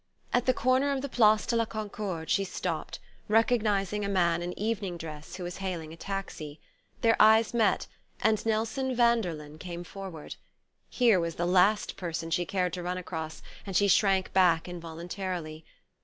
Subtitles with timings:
[0.33, 4.57] At the corner of the Place de la Concorde she stopped, recognizing a man in
[4.57, 6.59] evening dress who was hailing a taxi.
[7.01, 7.85] Their eyes met,
[8.19, 10.37] and Nelson Vanderlyn came forward.
[10.89, 15.65] He was the last person she cared to run across, and she shrank back involuntarily.